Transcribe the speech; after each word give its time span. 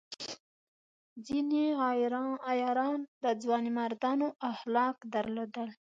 ځینې 1.27 1.63
عیاران 2.49 2.99
د 3.23 3.25
ځوانمردانو 3.41 4.27
اخلاق 4.51 4.95
درلودل. 5.13 5.69